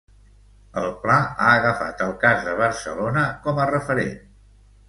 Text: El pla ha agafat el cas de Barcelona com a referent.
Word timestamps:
El 0.81 0.87
pla 1.03 1.17
ha 1.25 1.51
agafat 1.59 2.03
el 2.07 2.15
cas 2.25 2.43
de 2.49 2.57
Barcelona 2.63 3.29
com 3.45 3.63
a 3.67 3.71
referent. 3.75 4.15